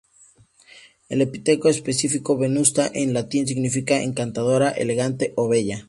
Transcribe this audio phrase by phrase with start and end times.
[1.09, 5.79] El epíteto específico, "venusta", en latín significa encantadora, elegante, o bella.